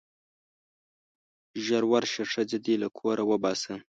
[1.65, 3.75] ژر ورشه ښځه دې له کوره وباسه.